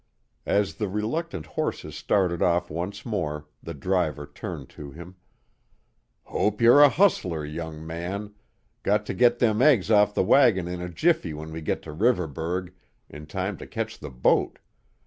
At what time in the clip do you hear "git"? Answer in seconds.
9.13-9.37, 11.61-11.83